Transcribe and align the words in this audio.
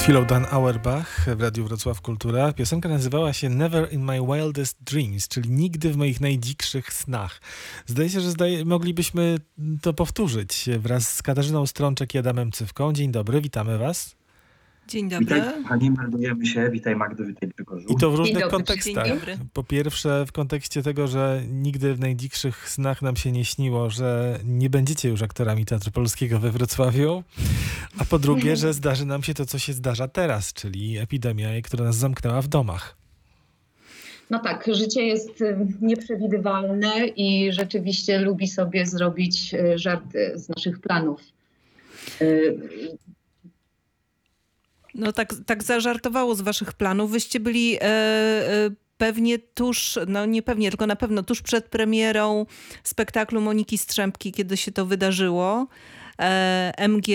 Przed 0.00 0.06
chwilą 0.06 0.24
Dan 0.24 0.46
Auerbach 0.50 1.26
w 1.36 1.40
Radiu 1.40 1.64
Wrocław 1.64 2.00
Kultura. 2.00 2.52
Piosenka 2.52 2.88
nazywała 2.88 3.32
się 3.32 3.48
Never 3.48 3.92
in 3.92 4.04
my 4.04 4.20
wildest 4.26 4.78
dreams, 4.84 5.28
czyli 5.28 5.50
nigdy 5.50 5.92
w 5.92 5.96
moich 5.96 6.20
najdzikszych 6.20 6.92
snach. 6.92 7.40
Zdaje 7.86 8.08
się, 8.08 8.20
że 8.20 8.30
zdaje, 8.30 8.64
moglibyśmy 8.64 9.38
to 9.82 9.94
powtórzyć 9.94 10.68
wraz 10.78 11.12
z 11.16 11.22
Katarzyną 11.22 11.66
Strączek 11.66 12.14
i 12.14 12.18
Adamem 12.18 12.52
Cywką. 12.52 12.92
Dzień 12.92 13.12
dobry, 13.12 13.40
witamy 13.40 13.78
was. 13.78 14.19
Dzień 14.90 15.08
dobry. 15.08 15.24
Witaj, 15.26 15.64
Pani, 15.68 15.90
meldujemy 15.90 16.46
się. 16.46 16.70
Witaj 16.70 16.96
Magdo, 16.96 17.24
witaj 17.24 17.48
Grzegorzu. 17.48 17.88
I 17.88 17.96
to 17.96 18.10
w 18.10 18.14
różnych 18.14 18.42
dobry, 18.42 18.50
kontekstach. 18.50 19.06
dzień 19.06 19.14
dobry. 19.14 19.38
Po 19.52 19.64
pierwsze 19.64 20.24
w 20.26 20.32
kontekście 20.32 20.82
tego, 20.82 21.06
że 21.06 21.42
nigdy 21.48 21.94
w 21.94 22.00
najdzikszych 22.00 22.68
snach 22.68 23.02
nam 23.02 23.16
się 23.16 23.32
nie 23.32 23.44
śniło, 23.44 23.90
że 23.90 24.38
nie 24.44 24.70
będziecie 24.70 25.08
już 25.08 25.22
aktorami 25.22 25.64
Teatru 25.64 25.90
Polskiego 25.90 26.38
we 26.38 26.50
Wrocławiu, 26.50 27.22
a 27.98 28.04
po 28.04 28.18
drugie, 28.18 28.56
że 28.56 28.72
zdarzy 28.72 29.06
nam 29.06 29.22
się 29.22 29.34
to, 29.34 29.46
co 29.46 29.58
się 29.58 29.72
zdarza 29.72 30.08
teraz, 30.08 30.52
czyli 30.52 30.98
epidemia, 30.98 31.48
która 31.62 31.84
nas 31.84 31.96
zamknęła 31.96 32.42
w 32.42 32.48
domach. 32.48 32.96
No 34.30 34.38
tak, 34.38 34.70
życie 34.72 35.02
jest 35.02 35.40
y, 35.40 35.56
nieprzewidywalne 35.80 37.06
i 37.06 37.52
rzeczywiście 37.52 38.18
lubi 38.18 38.48
sobie 38.48 38.86
zrobić 38.86 39.54
y, 39.54 39.78
żarty 39.78 40.32
z 40.34 40.48
naszych 40.48 40.80
planów. 40.80 41.20
No 44.94 45.12
tak, 45.12 45.34
tak 45.46 45.62
zażartowało 45.62 46.34
z 46.34 46.40
waszych 46.40 46.72
planów. 46.72 47.10
Wyście 47.10 47.40
byli 47.40 47.76
e, 47.76 47.82
e, 47.82 48.70
pewnie 48.98 49.38
tuż, 49.38 49.98
no 50.06 50.26
nie 50.26 50.42
pewnie, 50.42 50.70
tylko 50.70 50.86
na 50.86 50.96
pewno 50.96 51.22
tuż 51.22 51.42
przed 51.42 51.64
premierą 51.64 52.46
spektaklu 52.84 53.40
Moniki 53.40 53.78
Strzępki, 53.78 54.32
kiedy 54.32 54.56
się 54.56 54.72
to 54.72 54.86
wydarzyło. 54.86 55.66
E, 56.20 56.72
MG, 56.76 57.06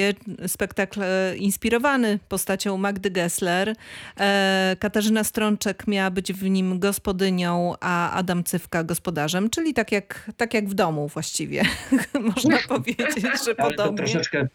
spektakl 0.48 1.02
e, 1.04 1.38
inspirowany 1.38 2.20
postacią 2.30 2.78
Magdy 2.78 3.12
Gessler. 3.12 3.76
E, 4.20 4.76
Katarzyna 4.80 5.24
Strączek 5.24 5.88
miała 5.88 6.12
być 6.12 6.34
w 6.34 6.50
nim 6.50 6.80
gospodynią, 6.80 7.74
a 7.80 8.12
Adam 8.12 8.44
Cywka 8.44 8.84
gospodarzem, 8.84 9.50
czyli 9.50 9.74
tak 9.74 9.92
jak, 9.92 10.32
tak 10.38 10.54
jak 10.54 10.70
w 10.70 10.74
domu 10.74 11.08
właściwie. 11.08 11.64
Można 12.36 12.58
powiedzieć, 12.68 13.24
że 13.46 13.56
Ale 13.58 13.70
to 13.70 13.70
podobnie. 13.70 13.98
troszeczkę, 13.98 14.48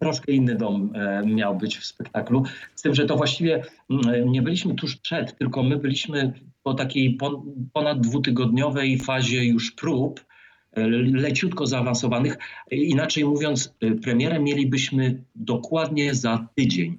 troszkę 0.00 0.32
inny 0.32 0.54
dom 0.54 0.92
e, 0.94 1.22
miał 1.26 1.56
być 1.56 1.78
w 1.78 1.84
spektaklu. 1.84 2.42
Z 2.74 2.82
tym, 2.82 2.94
że 2.94 3.06
to 3.06 3.16
właściwie 3.16 3.64
mm, 3.90 4.32
nie 4.32 4.42
byliśmy 4.42 4.74
tuż 4.74 4.96
przed, 4.96 5.38
tylko 5.38 5.62
my 5.62 5.76
byliśmy 5.76 6.32
po 6.62 6.74
takiej 6.74 7.14
pon, 7.14 7.42
ponad 7.72 8.00
dwutygodniowej 8.00 8.98
fazie 8.98 9.44
już 9.44 9.70
prób, 9.70 10.24
e, 10.72 10.88
leciutko 11.12 11.66
zaawansowanych. 11.66 12.38
E, 12.70 12.76
Inaczej 12.76 13.24
mówiąc, 13.24 13.74
e, 13.80 13.90
premierę 13.90 14.40
mielibyśmy 14.40 15.22
dokładnie 15.34 16.14
za 16.14 16.48
tydzień. 16.54 16.98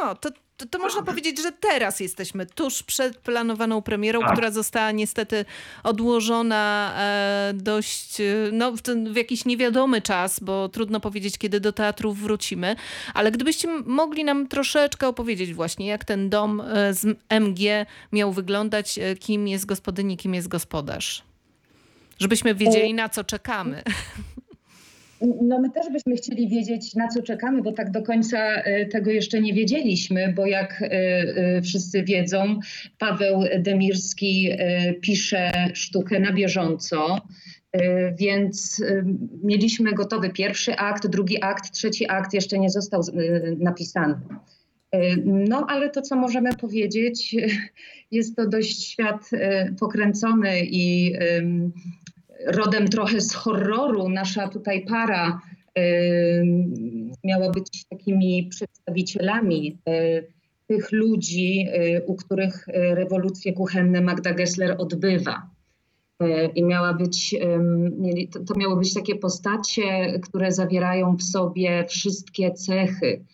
No, 0.00 0.14
to, 0.14 0.30
to, 0.56 0.66
to 0.66 0.78
można 0.78 1.02
powiedzieć, 1.02 1.42
że 1.42 1.52
teraz 1.52 2.00
jesteśmy 2.00 2.46
tuż 2.46 2.82
przed 2.82 3.16
planowaną 3.18 3.82
premierą, 3.82 4.20
Tak. 4.20 4.32
która 4.32 4.50
została 4.50 4.90
niestety 4.90 5.44
odłożona 5.82 6.94
e, 6.98 7.52
dość, 7.54 8.20
e, 8.20 8.24
no 8.52 8.72
w, 8.72 8.82
ten, 8.82 9.12
w 9.12 9.16
jakiś 9.16 9.44
niewiadomy 9.44 10.02
czas, 10.02 10.40
bo 10.40 10.68
trudno 10.68 11.00
powiedzieć, 11.00 11.38
kiedy 11.38 11.60
do 11.60 11.72
teatrów 11.72 12.18
wrócimy. 12.18 12.76
Ale 13.14 13.30
gdybyście 13.30 13.68
mogli 13.86 14.24
nam 14.24 14.48
troszeczkę 14.48 15.08
opowiedzieć 15.08 15.54
właśnie, 15.54 15.86
jak 15.86 16.04
ten 16.04 16.30
dom 16.30 16.60
e, 16.60 16.94
z 16.94 17.18
MG 17.30 17.86
miał 18.12 18.32
wyglądać, 18.32 18.98
kim 19.20 19.48
jest 19.48 19.66
gospodyni, 19.66 20.16
kim 20.16 20.34
jest 20.34 20.48
gospodarz. 20.48 21.22
Żebyśmy 22.18 22.54
wiedzieli, 22.54 22.94
na 22.94 23.08
co 23.08 23.24
czekamy. 23.24 23.82
No 25.20 25.60
my 25.60 25.70
też 25.70 25.86
byśmy 25.92 26.16
chcieli 26.16 26.48
wiedzieć, 26.48 26.94
na 26.94 27.08
co 27.08 27.22
czekamy, 27.22 27.62
bo 27.62 27.72
tak 27.72 27.90
do 27.90 28.02
końca 28.02 28.62
y, 28.62 28.86
tego 28.86 29.10
jeszcze 29.10 29.40
nie 29.40 29.54
wiedzieliśmy, 29.54 30.32
bo 30.32 30.46
jak 30.46 30.82
y, 30.82 30.86
y, 31.58 31.62
wszyscy 31.62 32.02
wiedzą, 32.02 32.60
Paweł 32.98 33.40
Demirski 33.58 34.50
pisze 35.00 35.52
sztukę 35.74 36.20
na 36.20 36.32
bieżąco. 36.32 37.18
Więc 38.18 38.84
mieliśmy 39.42 39.92
gotowy 39.92 40.30
pierwszy 40.30 40.76
akt, 40.76 41.06
drugi 41.06 41.42
akt, 41.42 41.72
trzeci 41.72 42.10
akt 42.10 42.34
jeszcze 42.34 42.58
nie 42.58 42.70
został 42.70 43.00
napisany. 43.58 44.14
No, 45.24 45.66
ale 45.68 45.90
to, 45.90 46.02
co 46.02 46.16
możemy 46.16 46.54
powiedzieć, 46.56 47.36
jest 48.10 48.36
to 48.36 48.48
dość 48.48 48.84
świat 48.84 49.30
pokręcony 49.80 50.60
i 50.64 51.14
rodem 52.46 52.88
trochę 52.88 53.20
z 53.20 53.34
horroru. 53.34 54.08
Nasza 54.08 54.48
tutaj 54.48 54.84
para 54.86 55.40
ym, 55.78 57.10
miała 57.24 57.50
być 57.50 57.84
takimi 57.90 58.48
przedstawicielami 58.50 59.78
y, 59.88 60.26
tych 60.66 60.92
ludzi, 60.92 61.66
y, 61.68 62.02
u 62.06 62.14
których 62.14 62.68
y, 62.68 62.72
rewolucje 62.94 63.52
kuchenne 63.52 64.00
Magda 64.00 64.34
Gessler 64.34 64.74
odbywa. 64.78 65.50
Y, 66.22 66.46
I 66.54 66.64
miała 66.64 66.94
być, 66.94 67.34
to, 68.46 68.54
miały 68.56 68.76
być 68.76 68.94
takie 68.94 69.16
postacie, 69.16 70.18
które 70.22 70.52
zawierają 70.52 71.16
w 71.16 71.22
sobie 71.22 71.84
wszystkie 71.88 72.52
cechy 72.52 73.24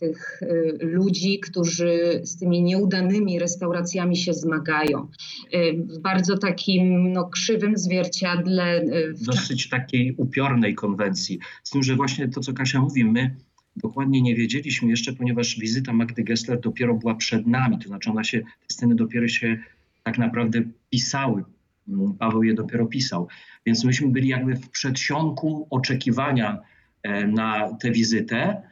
tych 0.00 0.42
y, 0.42 0.78
ludzi, 0.80 1.40
którzy 1.40 2.20
z 2.24 2.36
tymi 2.36 2.62
nieudanymi 2.62 3.38
restauracjami 3.38 4.16
się 4.16 4.34
zmagają. 4.34 5.08
Y, 5.54 5.86
W 5.88 5.98
bardzo 5.98 6.38
takim 6.38 7.12
no, 7.12 7.28
krzywym 7.28 7.76
zwierciadle. 7.76 8.84
w 9.14 9.22
dosyć 9.24 9.68
takiej 9.68 10.14
upiornej 10.16 10.74
konwencji. 10.74 11.38
Z 11.64 11.70
tym, 11.70 11.82
że 11.82 11.96
właśnie 11.96 12.28
to, 12.28 12.40
co 12.40 12.52
Kasia 12.52 12.80
mówi, 12.80 13.04
my 13.04 13.36
dokładnie 13.76 14.22
nie 14.22 14.34
wiedzieliśmy 14.34 14.88
jeszcze, 14.90 15.12
ponieważ 15.12 15.58
wizyta 15.58 15.92
Magdy 15.92 16.24
Gessler 16.24 16.60
dopiero 16.60 16.94
była 16.94 17.14
przed 17.14 17.46
nami, 17.46 17.78
to 17.78 17.88
znaczy 17.88 18.10
ona 18.10 18.24
się, 18.24 18.40
te 18.40 18.74
sceny 18.74 18.94
dopiero 18.94 19.28
się 19.28 19.58
tak 20.02 20.18
naprawdę 20.18 20.62
pisały. 20.90 21.44
Mm, 21.88 22.14
Paweł 22.14 22.42
je 22.42 22.54
dopiero 22.54 22.86
pisał. 22.86 23.28
Więc 23.66 23.84
myśmy 23.84 24.08
byli 24.08 24.28
jakby 24.28 24.54
w 24.54 24.70
przedsionku 24.70 25.66
oczekiwania 25.70 26.58
e, 27.02 27.26
na 27.26 27.74
tę 27.74 27.90
wizytę, 27.90 28.62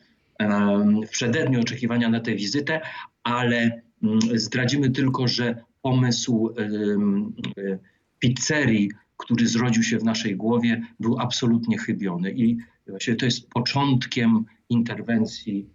w 1.06 1.10
przededniu 1.10 1.60
oczekiwania 1.60 2.08
na 2.08 2.20
tę 2.20 2.34
wizytę, 2.34 2.80
ale 3.22 3.82
mm, 4.02 4.18
zdradzimy 4.34 4.90
tylko, 4.90 5.28
że 5.28 5.64
pomysł 5.82 6.54
e, 6.58 7.78
pizzerii, 8.18 8.90
który 9.16 9.46
zrodził 9.48 9.82
się 9.82 9.98
w 9.98 10.04
naszej 10.04 10.36
głowie, 10.36 10.82
był 11.00 11.18
absolutnie 11.20 11.78
chybiony. 11.78 12.32
I 12.32 12.56
właśnie 12.86 13.16
to 13.16 13.24
jest 13.24 13.48
początkiem 13.50 14.44
interwencji 14.68 15.68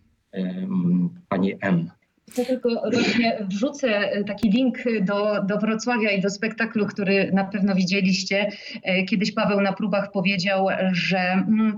pani 1.30 1.54
M. 1.62 1.92
To 2.36 2.46
tylko 2.46 2.70
właśnie 2.92 3.46
wrzucę 3.50 4.10
taki 4.28 4.50
link 4.50 4.78
do, 5.02 5.44
do 5.44 5.58
Wrocławia 5.58 6.12
i 6.12 6.22
do 6.22 6.30
spektaklu, 6.30 6.86
który 6.86 7.32
na 7.34 7.44
pewno 7.44 7.76
widzieliście. 7.76 8.52
E, 8.84 9.04
Kiedyś 9.04 9.32
Paweł 9.32 9.62
na 9.62 9.74
próbach 9.74 10.12
powiedział, 10.12 10.68
że 10.92 11.20
mm, 11.20 11.76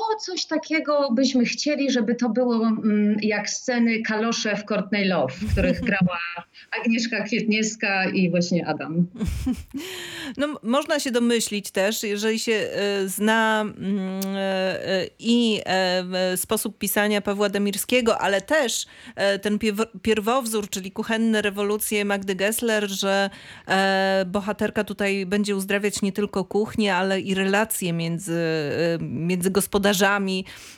o 0.00 0.20
coś 0.20 0.46
takiego 0.46 1.12
byśmy 1.12 1.44
chcieli, 1.44 1.90
żeby 1.90 2.14
to 2.14 2.28
było 2.28 2.66
mm, 2.66 3.16
jak 3.22 3.50
sceny 3.50 4.02
kalosze 4.02 4.56
w 4.56 4.64
Courtney 4.64 5.04
Love, 5.08 5.34
w 5.34 5.52
których 5.52 5.80
grała 5.90 6.18
Agnieszka 6.80 7.22
Kwietniewska 7.22 8.10
i 8.10 8.30
właśnie 8.30 8.66
Adam. 8.66 8.94
No, 10.36 10.46
można 10.62 11.00
się 11.00 11.10
domyślić 11.10 11.70
też, 11.70 12.02
jeżeli 12.02 12.38
się 12.38 12.52
e, 12.52 13.08
zna 13.08 13.60
mm, 13.60 14.20
e, 14.36 14.88
e, 14.88 15.06
i 15.18 15.60
sposób 16.36 16.78
pisania 16.78 17.20
Pawła 17.20 17.48
Demirskiego, 17.48 18.18
ale 18.18 18.40
też 18.40 18.86
ten 19.42 19.58
pierwowzór, 20.02 20.68
czyli 20.68 20.90
kuchenne 20.92 21.42
rewolucje 21.42 22.04
Magdy 22.04 22.34
Gessler, 22.34 22.88
że 22.88 23.30
bohaterka 24.26 24.84
tutaj 24.84 25.26
będzie 25.26 25.56
uzdrawiać 25.56 26.02
nie 26.02 26.12
tylko 26.12 26.44
kuchnię, 26.44 26.94
ale 26.94 27.20
i 27.20 27.34
relacje 27.34 27.92
między, 27.92 28.42
między 29.00 29.50
gospodarzami, 29.50 29.89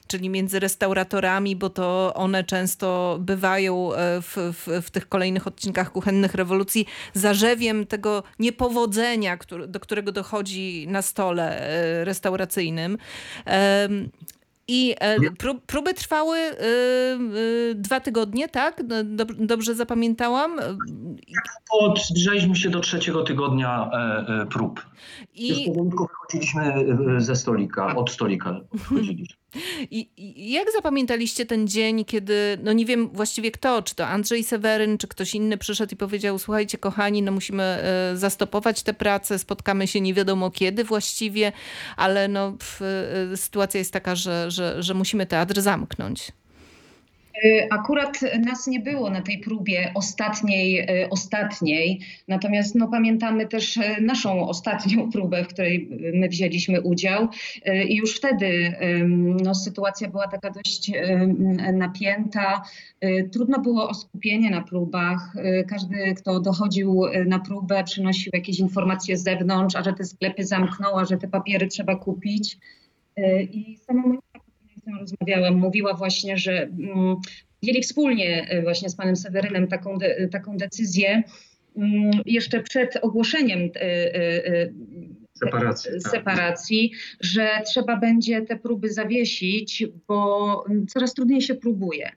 czyli 0.06 0.28
między 0.28 0.60
restauratorami, 0.60 1.56
bo 1.56 1.70
to 1.70 2.12
one 2.14 2.44
często 2.44 3.18
bywają 3.20 3.94
e, 3.94 4.22
w, 4.22 4.36
w, 4.36 4.86
w 4.86 4.90
tych 4.90 5.08
kolejnych 5.08 5.46
odcinkach 5.46 5.92
kuchennych 5.92 6.34
rewolucji 6.34 6.86
zarzewiem 7.14 7.86
tego 7.86 8.22
niepowodzenia, 8.38 9.36
który, 9.36 9.66
do 9.66 9.80
którego 9.80 10.12
dochodzi 10.12 10.86
na 10.88 11.02
stole 11.02 11.60
e, 11.60 12.04
restauracyjnym. 12.04 12.98
I 14.74 14.94
e, 15.00 15.18
pró- 15.20 15.60
próby 15.66 15.94
trwały 15.94 16.38
e, 16.38 16.50
e, 16.50 17.74
dwa 17.74 18.00
tygodnie, 18.00 18.48
tak? 18.48 18.82
Dob- 19.04 19.46
Dobrze 19.46 19.74
zapamiętałam? 19.74 20.58
Od, 21.70 22.06
zbliżaliśmy 22.06 22.56
się 22.56 22.70
do 22.70 22.80
trzeciego 22.80 23.22
tygodnia 23.22 23.90
e, 23.92 23.96
e, 24.42 24.46
prób. 24.46 24.86
Już 25.34 25.58
I 25.58 25.66
powolutku 25.66 26.06
wychodziliśmy 26.06 26.86
ze 27.20 27.36
stolika, 27.36 27.96
od 27.96 28.10
stolika 28.10 28.60
odchodziliśmy. 28.74 29.41
I, 29.90 30.08
I 30.16 30.52
jak 30.52 30.72
zapamiętaliście 30.72 31.46
ten 31.46 31.68
dzień, 31.68 32.04
kiedy, 32.04 32.58
no 32.62 32.72
nie 32.72 32.86
wiem 32.86 33.10
właściwie 33.12 33.50
kto, 33.50 33.82
czy 33.82 33.94
to 33.94 34.06
Andrzej 34.06 34.44
Seweryn, 34.44 34.98
czy 34.98 35.08
ktoś 35.08 35.34
inny 35.34 35.58
przyszedł 35.58 35.92
i 35.94 35.96
powiedział, 35.96 36.38
słuchajcie 36.38 36.78
kochani, 36.78 37.22
no 37.22 37.32
musimy 37.32 37.62
e, 37.62 38.16
zastopować 38.16 38.82
tę 38.82 38.94
pracę, 38.94 39.38
spotkamy 39.38 39.86
się 39.86 40.00
nie 40.00 40.14
wiadomo 40.14 40.50
kiedy 40.50 40.84
właściwie, 40.84 41.52
ale 41.96 42.28
no 42.28 42.52
pf, 42.52 42.82
e, 43.32 43.36
sytuacja 43.36 43.78
jest 43.78 43.92
taka, 43.92 44.14
że, 44.14 44.50
że, 44.50 44.82
że 44.82 44.94
musimy 44.94 45.26
teatr 45.26 45.60
zamknąć. 45.60 46.32
Y, 47.44 47.68
akurat 47.70 48.20
nas 48.46 48.66
nie 48.66 48.80
było 48.80 49.10
na 49.10 49.22
tej 49.22 49.38
próbie 49.38 49.92
ostatniej, 49.94 50.80
y, 50.80 51.08
ostatniej. 51.10 52.00
Natomiast 52.28 52.74
no, 52.74 52.88
pamiętamy 52.88 53.48
też 53.48 53.76
y, 53.76 53.82
naszą 54.00 54.48
ostatnią 54.48 55.10
próbę, 55.12 55.44
w 55.44 55.48
której 55.48 55.88
my 56.14 56.28
wzięliśmy 56.28 56.80
udział. 56.80 57.28
I 57.88 57.96
już 57.96 58.16
wtedy 58.16 58.72
no, 59.44 59.54
sytuacja 59.54 60.08
była 60.08 60.28
taka 60.28 60.50
dość 60.50 60.92
napięta. 61.72 62.62
Trudno 63.32 63.60
było 63.60 63.88
o 63.88 63.94
skupienie 63.94 64.50
na 64.50 64.62
próbach. 64.62 65.34
Każdy, 65.68 66.14
kto 66.14 66.40
dochodził 66.40 67.02
na 67.26 67.38
próbę, 67.38 67.84
przynosił 67.84 68.30
jakieś 68.34 68.58
informacje 68.58 69.16
z 69.16 69.22
zewnątrz, 69.22 69.76
a 69.76 69.82
że 69.82 69.92
te 69.92 70.04
sklepy 70.04 70.44
zamknął, 70.44 70.98
a 70.98 71.04
że 71.04 71.16
te 71.16 71.28
papiery 71.28 71.66
trzeba 71.66 71.96
kupić. 71.96 72.58
I 73.52 73.78
którą 73.82 74.18
rozmawiałam, 75.22 75.54
mówiła 75.54 75.94
właśnie, 75.94 76.38
że 76.38 76.62
mm, 76.62 77.16
wzięli 77.62 77.82
wspólnie 77.82 78.46
e, 78.48 78.62
właśnie 78.62 78.90
z 78.90 78.96
panem 78.96 79.16
Sewerynem 79.16 79.68
taką, 79.68 79.98
de, 79.98 80.28
taką 80.28 80.56
decyzję 80.56 81.22
mm, 81.76 82.10
jeszcze 82.26 82.60
przed 82.60 82.96
ogłoszeniem 83.02 83.60
e, 83.60 83.80
e, 84.14 84.68
separacji, 85.34 85.90
tak. 86.02 86.12
separacji 86.12 86.92
że 87.20 87.48
trzeba 87.66 87.96
będzie 87.96 88.42
te 88.42 88.56
próby 88.56 88.92
zawiesić, 88.92 89.84
bo 90.08 90.64
mm, 90.68 90.86
coraz 90.86 91.14
trudniej 91.14 91.42
się 91.42 91.54
próbuje. 91.54 92.10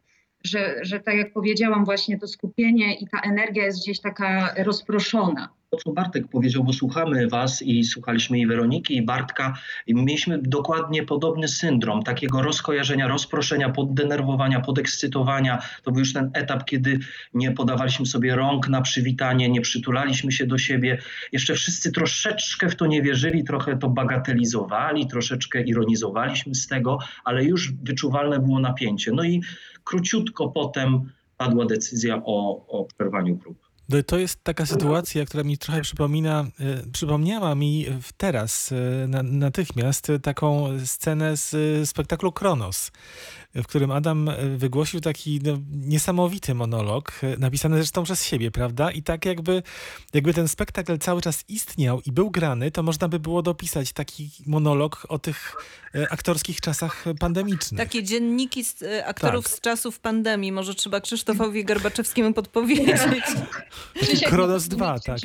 Że, 0.44 0.76
że 0.82 1.00
tak 1.00 1.16
jak 1.16 1.34
powiedziałam, 1.34 1.86
właśnie 1.86 2.20
to 2.20 2.28
skupienie 2.28 2.96
i 2.96 3.08
ta 3.08 3.20
energia 3.20 3.66
jest 3.66 3.82
gdzieś 3.82 4.00
taka 4.00 4.56
rozproszona 4.58 5.50
to, 5.76 5.84
co 5.84 5.94
Bartek 5.94 6.28
powiedział, 6.28 6.64
bo 6.64 6.74
słuchamy 6.74 7.28
Was 7.28 7.62
i 7.62 7.84
słuchaliśmy 7.84 8.40
i 8.40 8.48
Weroniki, 8.48 8.96
i 8.96 9.02
Bartka, 9.02 9.58
i 9.88 9.96
mieliśmy 9.96 10.40
dokładnie 10.42 11.04
podobny 11.04 11.48
syndrom 11.48 12.04
takiego 12.04 12.42
rozkojarzenia, 12.42 13.08
rozproszenia, 13.08 13.70
poddenerwowania, 13.70 14.60
podekscytowania. 14.60 15.62
To 15.84 15.92
był 15.92 16.00
już 16.00 16.14
ten 16.14 16.32
etap, 16.34 16.66
kiedy 16.66 17.00
nie 17.34 17.52
podawaliśmy 17.52 18.06
sobie 18.06 18.36
rąk 18.36 18.70
na 18.70 18.82
przywitanie, 18.82 19.50
nie 19.50 19.62
przytulaliśmy 19.62 20.32
się 20.32 20.46
do 20.46 20.58
siebie. 20.58 20.98
Jeszcze 21.32 21.54
wszyscy 21.54 21.92
troszeczkę 21.92 22.70
w 22.70 22.76
to 22.76 22.86
nie 22.86 23.02
wierzyli, 23.02 23.44
trochę 23.44 23.78
to 23.78 23.90
bagatelizowali, 23.90 25.08
troszeczkę 25.08 25.62
ironizowaliśmy 25.62 26.56
z 26.56 26.68
tego, 26.68 27.00
ale 27.24 27.44
już 27.44 27.72
wyczuwalne 27.72 28.40
było 28.40 28.60
napięcie. 28.60 29.12
No 29.12 29.24
i 29.24 29.42
króciutko 29.84 30.50
potem 30.50 31.12
padła 31.38 31.66
decyzja 31.66 32.22
o, 32.26 32.68
o 32.68 32.86
przerwaniu 32.86 33.38
prób. 33.38 33.65
No 33.90 34.04
to 34.04 34.18
jest 34.18 34.44
taka 34.44 34.66
sytuacja, 34.66 35.26
która 35.26 35.44
mi 35.44 35.58
trochę 35.58 35.82
przypomina, 35.82 36.46
y, 36.60 36.92
przypomniała 36.92 37.56
mi 37.56 37.86
teraz 38.18 38.74
na, 39.08 39.24
natychmiast 39.24 40.12
taką 40.24 40.68
scenę 40.86 41.38
z 41.38 41.56
spektaklu 41.90 42.32
Kronos, 42.32 42.92
w 43.56 43.68
którym 43.68 43.92
Adam 43.92 44.30
wygłosił 44.58 45.02
taki 45.02 45.40
no, 45.44 45.58
niesamowity 45.72 46.56
monolog, 46.56 47.22
napisany 47.38 47.78
zresztą 47.78 48.04
przez 48.04 48.26
siebie, 48.26 48.52
prawda? 48.52 48.92
I 48.92 49.04
tak 49.04 49.26
jakby, 49.26 49.64
jakby 50.14 50.34
ten 50.34 50.48
spektakl 50.48 50.98
cały 50.98 51.22
czas 51.22 51.44
istniał 51.48 52.02
i 52.06 52.12
był 52.12 52.32
grany, 52.32 52.72
to 52.72 52.84
można 52.84 53.08
by 53.08 53.20
było 53.20 53.42
dopisać 53.42 53.94
taki 53.94 54.30
monolog 54.46 55.06
o 55.10 55.20
tych 55.20 55.56
aktorskich 56.10 56.62
czasach 56.62 57.06
pandemicznych. 57.20 57.80
Takie 57.80 58.04
dzienniki 58.04 58.64
z, 58.64 58.84
aktorów 59.06 59.46
tak. 59.46 59.54
z 59.54 59.62
czasów 59.62 60.00
pandemii. 60.00 60.52
Może 60.52 60.76
trzeba 60.76 61.02
Krzysztofowi 61.02 61.66
Garbaczewskiemu 61.66 62.34
podpowiedzieć. 62.34 63.02
Kronos 64.30 64.68
2, 64.68 65.00
tak. 65.00 65.20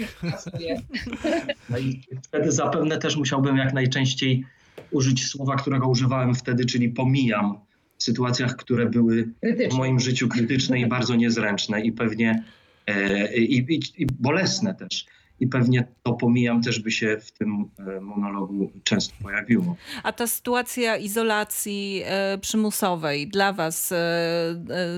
No 1.70 1.78
i 1.78 2.02
wtedy 2.22 2.52
zapewne 2.52 2.98
też 2.98 3.16
musiałbym 3.16 3.56
jak 3.56 3.72
najczęściej 3.72 4.44
użyć 4.90 5.26
słowa, 5.26 5.56
którego 5.56 5.88
używałem 5.88 6.34
wtedy, 6.34 6.64
czyli 6.64 6.88
pomijam 6.88 7.58
sytuacjach, 8.04 8.56
które 8.56 8.86
były 8.86 9.28
w 9.70 9.74
moim 9.74 10.00
życiu 10.00 10.28
krytyczne 10.28 10.80
i 10.80 10.86
bardzo 10.86 11.14
niezręczne 11.24 11.80
i 11.80 11.92
pewnie 11.92 12.44
e, 12.86 13.36
i, 13.36 13.58
i, 13.58 13.80
i 13.98 14.06
bolesne 14.06 14.74
też 14.74 15.06
i 15.40 15.46
pewnie 15.46 15.88
to 16.02 16.12
pomijam 16.12 16.62
też 16.62 16.80
by 16.80 16.90
się 16.90 17.18
w 17.20 17.32
tym 17.32 17.70
e, 17.78 18.00
monologu 18.00 18.72
często 18.84 19.14
pojawiło. 19.22 19.76
A 20.02 20.12
ta 20.12 20.26
sytuacja 20.26 20.96
izolacji 20.96 22.02
e, 22.04 22.38
przymusowej 22.38 23.28
dla 23.28 23.52
was, 23.52 23.92
e, 23.92 23.98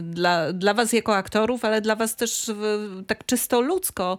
dla, 0.02 0.52
dla 0.52 0.74
was 0.74 0.92
jako 0.92 1.16
aktorów, 1.16 1.64
ale 1.64 1.80
dla 1.80 1.96
was 1.96 2.16
też 2.16 2.50
tak 3.06 3.26
czysto 3.26 3.60
ludzko, 3.60 4.18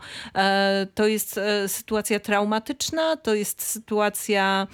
to 0.96 1.08
jest 1.08 1.40
sytuacja 1.68 2.20
traumatyczna, 2.20 3.18
to 3.18 3.36
jest 3.36 3.62
sytuacja, 3.62 4.68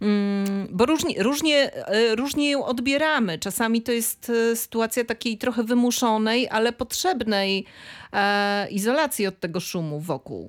mm, 0.00 0.68
bo 0.70 0.86
różnie, 0.86 1.22
różnie, 1.22 1.70
różnie 2.16 2.50
ją 2.50 2.64
odbieramy. 2.64 3.38
Czasami 3.38 3.82
to 3.82 3.92
jest 3.92 4.32
sytuacja 4.54 5.04
takiej 5.04 5.38
trochę 5.38 5.64
wymuszonej, 5.64 6.48
ale 6.48 6.72
potrzebnej 6.72 7.64
izolacji 8.70 9.26
od 9.26 9.40
tego 9.40 9.60
szumu 9.60 10.00
wokół. 10.00 10.46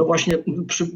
No 0.00 0.06
właśnie, 0.06 0.38
przy, 0.66 0.86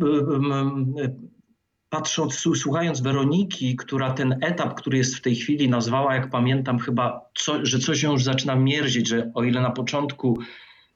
patrząc, 1.91 2.35
słuchając 2.35 3.01
Weroniki, 3.01 3.77
która 3.77 4.11
ten 4.11 4.39
etap, 4.41 4.75
który 4.75 4.99
jest 4.99 5.17
w 5.17 5.21
tej 5.21 5.35
chwili 5.35 5.69
nazwała, 5.69 6.15
jak 6.15 6.31
pamiętam, 6.31 6.79
chyba, 6.79 7.31
co, 7.35 7.67
że 7.67 7.79
coś 7.79 8.03
ją 8.03 8.13
już 8.13 8.25
zaczyna 8.25 8.57
mierzić, 8.57 9.09
że 9.09 9.31
o 9.35 9.45
ile 9.45 9.61
na 9.61 9.71
początku 9.71 10.39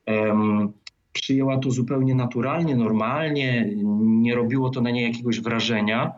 um, 0.07 0.73
przyjęła 1.13 1.59
to 1.59 1.71
zupełnie 1.71 2.15
naturalnie, 2.15 2.77
normalnie, 2.77 3.71
nie 4.01 4.35
robiło 4.35 4.71
to 4.71 4.81
na 4.81 4.91
niej 4.91 5.13
jakiegoś 5.13 5.41
wrażenia, 5.41 6.13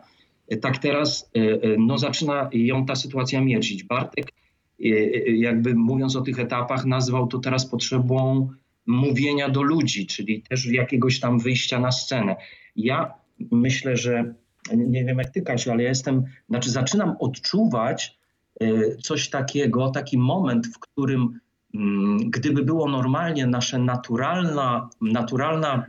tak 0.61 0.77
teraz 0.77 1.31
e, 1.35 1.39
e, 1.39 1.77
no, 1.77 1.97
zaczyna 1.97 2.49
ją 2.53 2.85
ta 2.85 2.95
sytuacja 2.95 3.41
mierzić. 3.41 3.83
Bartek, 3.83 4.31
e, 4.79 4.85
jakby 5.31 5.75
mówiąc 5.75 6.15
o 6.15 6.21
tych 6.21 6.39
etapach, 6.39 6.85
nazwał 6.85 7.27
to 7.27 7.39
teraz 7.39 7.65
potrzebą 7.65 8.49
mówienia 8.87 9.49
do 9.49 9.61
ludzi, 9.61 10.07
czyli 10.07 10.41
też 10.41 10.65
jakiegoś 10.65 11.19
tam 11.19 11.39
wyjścia 11.39 11.79
na 11.79 11.91
scenę. 11.91 12.35
Ja 12.75 13.13
myślę, 13.51 13.97
że 13.97 14.33
nie 14.75 15.05
wiem 15.05 15.17
jak 15.17 15.29
ty, 15.29 15.41
Kasiu, 15.41 15.71
ale 15.71 15.83
ja 15.83 15.89
jestem, 15.89 16.23
znaczy 16.49 16.71
zaczynam 16.71 17.15
odczuwać 17.19 18.19
y, 18.63 18.97
coś 19.01 19.29
takiego, 19.29 19.89
taki 19.89 20.17
moment, 20.17 20.67
w 20.67 20.79
którym 20.79 21.39
mm, 21.73 22.17
gdyby 22.29 22.63
było 22.63 22.89
normalnie 22.89 23.47
nasze 23.47 23.79
naturalna, 23.79 24.89
naturalna 25.01 25.85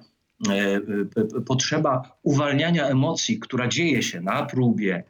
e, 0.51 0.81
potrzeba 1.47 2.19
uwalniania 2.23 2.87
emocji, 2.87 3.39
która 3.39 3.69
dzieje 3.69 4.03
się 4.03 4.21
na 4.21 4.47
próbie, 4.47 5.05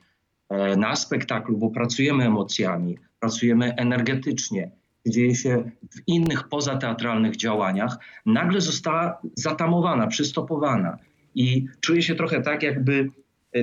e, 0.49 0.77
na 0.77 0.97
spektaklu, 0.97 1.59
bo 1.59 1.71
pracujemy 1.71 2.25
emocjami, 2.25 2.99
pracujemy 3.21 3.75
energetycznie, 3.75 4.71
dzieje 5.07 5.35
się 5.35 5.71
w 5.91 6.01
innych 6.07 6.49
pozateatralnych 6.49 7.37
działaniach, 7.37 7.99
nagle 8.27 8.61
została 8.61 9.19
zatamowana, 9.35 10.07
przystopowana. 10.07 10.97
I 11.35 11.67
czuję 11.81 12.03
się 12.03 12.15
trochę 12.15 12.43
tak, 12.43 12.63
jakby, 12.63 13.09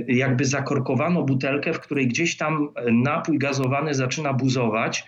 jakby 0.08 0.46
zakorkowano 0.46 1.24
butelkę, 1.24 1.74
w 1.74 1.80
której 1.80 2.08
gdzieś 2.08 2.38
tam 2.38 2.70
napój 2.92 3.38
gazowany 3.38 3.94
zaczyna 3.94 4.34
buzować. 4.34 5.06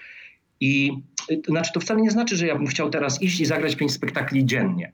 I 0.59 0.91
to 1.27 1.51
znaczy, 1.51 1.71
to 1.73 1.79
wcale 1.79 2.01
nie 2.01 2.11
znaczy, 2.11 2.35
że 2.35 2.47
ja 2.47 2.55
bym 2.55 2.67
chciał 2.67 2.89
teraz 2.89 3.21
iść 3.21 3.39
i 3.39 3.45
zagrać 3.45 3.75
pięć 3.75 3.91
spektakli 3.91 4.45
dziennie, 4.45 4.91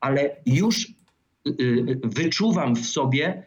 ale 0.00 0.36
już 0.46 0.86
wyczuwam 2.04 2.76
w 2.76 2.86
sobie 2.86 3.42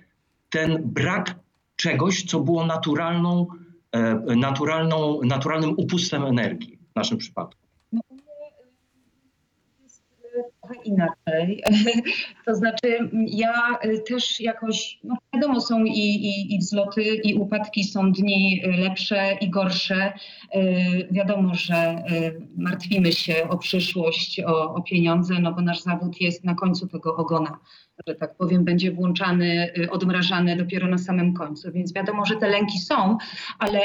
ten 0.49 0.81
brak 0.85 1.35
czegoś, 1.75 2.23
co 2.23 2.39
było 2.39 2.65
naturalną, 2.65 3.47
e, 3.91 4.35
naturalną, 4.35 5.19
naturalnym 5.23 5.73
upustem 5.77 6.23
energii 6.23 6.80
w 6.91 6.95
naszym 6.95 7.17
przypadku? 7.17 7.61
No, 7.91 8.01
jest 9.79 10.03
e, 10.35 10.51
trochę 10.71 10.89
inaczej. 10.89 11.63
To 12.45 12.55
znaczy, 12.55 13.09
ja 13.27 13.53
też 14.07 14.39
jakoś, 14.39 14.99
no 15.03 15.15
wiadomo, 15.33 15.61
są 15.61 15.83
i, 15.83 15.99
i, 15.99 16.55
i 16.55 16.59
wzloty, 16.59 17.03
i 17.03 17.35
upadki, 17.35 17.83
są 17.83 18.11
dni 18.11 18.61
lepsze 18.77 19.37
i 19.41 19.49
gorsze. 19.49 20.13
E, 20.51 20.61
wiadomo, 21.11 21.53
że 21.53 22.03
martwimy 22.57 23.11
się 23.11 23.49
o 23.49 23.57
przyszłość, 23.57 24.39
o, 24.39 24.73
o 24.73 24.81
pieniądze, 24.81 25.33
no 25.39 25.53
bo 25.53 25.61
nasz 25.61 25.81
zawód 25.81 26.21
jest 26.21 26.43
na 26.43 26.55
końcu 26.55 26.87
tego 26.87 27.15
ogona 27.15 27.59
że 28.07 28.15
tak 28.15 28.35
powiem, 28.35 28.63
będzie 28.63 28.91
włączany, 28.91 29.73
y, 29.77 29.91
odmrażany 29.91 30.55
dopiero 30.55 30.87
na 30.87 30.97
samym 30.97 31.33
końcu. 31.33 31.71
Więc 31.71 31.93
wiadomo, 31.93 32.25
że 32.25 32.35
te 32.35 32.49
lęki 32.49 32.79
są, 32.79 33.17
ale 33.59 33.79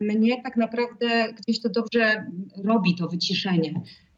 mnie 0.00 0.42
tak 0.42 0.56
naprawdę 0.56 1.32
gdzieś 1.32 1.62
to 1.62 1.68
dobrze 1.68 2.26
robi 2.64 2.94
to 2.94 3.08
wyciszenie. 3.08 3.74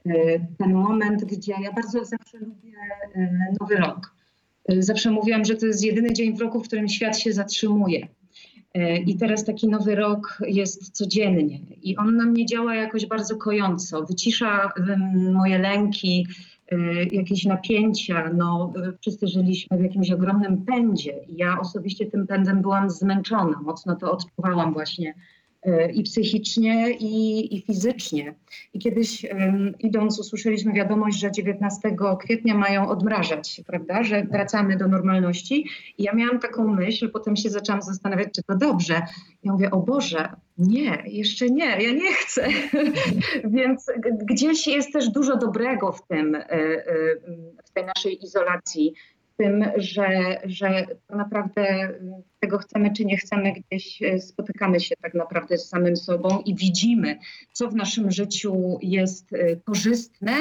Y, 0.06 0.46
ten 0.58 0.74
moment, 0.74 1.24
gdzie 1.24 1.54
ja 1.62 1.72
bardzo 1.72 2.04
zawsze 2.04 2.38
lubię 2.38 2.72
y, 3.16 3.28
Nowy 3.60 3.76
Rok. 3.76 4.14
Zawsze 4.78 5.10
mówiłam, 5.10 5.44
że 5.44 5.54
to 5.54 5.66
jest 5.66 5.84
jedyny 5.84 6.12
dzień 6.12 6.36
w 6.36 6.40
roku, 6.40 6.60
w 6.60 6.66
którym 6.66 6.88
świat 6.88 7.18
się 7.18 7.32
zatrzymuje. 7.32 8.08
I 9.06 9.16
teraz 9.16 9.44
taki 9.44 9.68
nowy 9.68 9.94
rok 9.94 10.38
jest 10.46 10.90
codziennie 10.90 11.58
i 11.82 11.96
on 11.96 12.16
na 12.16 12.26
mnie 12.26 12.46
działa 12.46 12.74
jakoś 12.74 13.06
bardzo 13.06 13.36
kojąco. 13.36 14.04
Wycisza 14.06 14.72
moje 15.32 15.58
lęki, 15.58 16.26
jakieś 17.12 17.44
napięcia. 17.44 18.30
No, 18.34 18.72
wszyscy 19.00 19.26
żyliśmy 19.26 19.78
w 19.78 19.82
jakimś 19.82 20.10
ogromnym 20.10 20.64
pędzie 20.64 21.14
ja 21.28 21.60
osobiście 21.60 22.06
tym 22.06 22.26
pędem 22.26 22.62
byłam 22.62 22.90
zmęczona. 22.90 23.60
Mocno 23.62 23.96
to 23.96 24.12
odczuwałam 24.12 24.72
właśnie 24.72 25.14
i 25.94 26.02
psychicznie, 26.02 26.90
i, 26.90 27.56
i 27.56 27.62
fizycznie. 27.62 28.34
I 28.74 28.78
kiedyś 28.78 29.26
idąc 29.78 30.18
usłyszeliśmy 30.18 30.72
wiadomość, 30.72 31.18
że 31.18 31.32
19 31.32 31.96
kwietnia 32.20 32.54
mają 32.54 32.88
odmrażać, 32.88 33.60
prawda, 33.66 34.02
że 34.02 34.24
wracamy 34.24 34.76
do 34.76 34.88
normalności. 34.88 35.66
I 35.98 36.02
ja 36.02 36.12
miałam 36.12 36.38
taką 36.38 36.68
myśl, 36.68 37.10
potem 37.10 37.36
się 37.36 37.50
zaczęłam 37.50 37.82
zastanawiać, 37.82 38.28
czy 38.34 38.42
to 38.42 38.56
dobrze. 38.56 39.02
Ja 39.42 39.52
mówię, 39.52 39.70
o 39.70 39.80
Boże, 39.80 40.28
nie, 40.58 41.02
jeszcze 41.06 41.46
nie, 41.46 41.82
ja 41.82 41.92
nie 41.92 42.12
chcę. 42.12 42.48
Więc 43.56 43.86
gdzieś 44.22 44.66
jest 44.66 44.92
też 44.92 45.08
dużo 45.08 45.36
dobrego 45.36 45.92
w 45.92 46.06
tym, 46.06 46.34
e, 46.34 46.50
e, 46.50 46.86
w 47.64 47.70
tej 47.70 47.84
naszej 47.84 48.24
izolacji, 48.24 48.94
tym, 49.40 49.64
że, 49.76 50.08
że 50.44 50.86
tak 51.06 51.16
naprawdę 51.18 51.62
m, 51.70 52.12
tego 52.40 52.58
chcemy 52.58 52.92
czy 52.96 53.04
nie 53.04 53.16
chcemy, 53.16 53.52
gdzieś 53.52 54.02
e, 54.02 54.18
spotykamy 54.20 54.80
się 54.80 54.94
tak 55.02 55.14
naprawdę 55.14 55.58
z 55.58 55.68
samym 55.68 55.96
sobą 55.96 56.28
i 56.46 56.54
widzimy, 56.54 57.18
co 57.52 57.68
w 57.68 57.74
naszym 57.74 58.10
życiu 58.10 58.78
jest 58.82 59.32
e, 59.32 59.56
korzystne, 59.56 60.32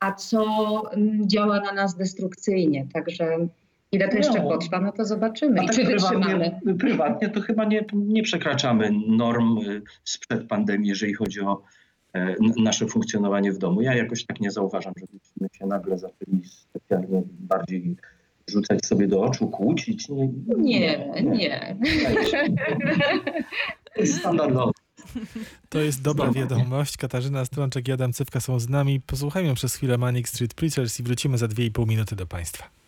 a 0.00 0.12
co 0.12 0.44
m, 0.92 1.28
działa 1.28 1.60
na 1.60 1.72
nas 1.72 1.96
destrukcyjnie. 1.96 2.86
Także 2.92 3.48
ile 3.92 4.08
to 4.08 4.16
jeszcze 4.16 4.42
No. 4.42 4.48
potrwa, 4.50 4.80
no 4.80 4.92
to 4.92 5.04
zobaczymy. 5.04 5.60
A 5.60 5.62
I 5.62 5.66
tak 5.66 5.76
czy 5.76 5.84
wytrzymamy. 5.84 6.26
prywatnie, 6.38 6.74
prywatnie 6.74 7.28
to 7.28 7.40
chyba 7.40 7.64
nie, 7.64 7.84
nie 7.94 8.22
przekraczamy 8.22 8.90
norm 9.08 9.58
y, 9.58 9.82
sprzed 10.04 10.48
pandemii, 10.48 10.88
jeżeli 10.88 11.14
chodzi 11.14 11.40
o 11.40 11.62
e, 12.14 12.34
nasze 12.62 12.86
funkcjonowanie 12.86 13.52
w 13.52 13.58
domu. 13.58 13.82
Ja 13.82 13.94
jakoś 13.94 14.24
tak 14.26 14.40
nie 14.40 14.50
zauważam, 14.50 14.92
żebyśmy 15.00 15.58
się 15.58 15.66
nagle 15.66 15.98
zaczęli 15.98 16.42
specjalnie 16.44 17.22
bardziej 17.40 17.96
rzucać 18.52 18.86
sobie 18.86 19.08
do 19.08 19.22
oczu, 19.22 19.48
kłócić. 19.48 20.08
Nie, 20.08 21.12
Nie, 21.14 21.22
nie. 21.22 21.76
To 23.94 24.00
jest 24.00 24.18
standardowe. 24.18 24.72
To 25.68 25.80
jest 25.80 26.02
dobra 26.02 26.32
wiadomość. 26.32 26.96
Katarzyna 26.96 27.44
Strączek 27.44 27.88
i 27.88 27.92
Adam 27.92 28.12
Cywka 28.12 28.40
są 28.40 28.60
z 28.60 28.68
nami. 28.68 29.00
Posłuchajmy 29.00 29.54
przez 29.54 29.74
chwilę 29.74 29.98
Manic 29.98 30.28
Street 30.28 30.54
Preachers 30.54 31.00
i 31.00 31.02
wrócimy 31.02 31.38
za 31.38 31.46
2,5 31.46 31.86
minuty 31.88 32.16
do 32.16 32.26
Państwa. 32.26 32.81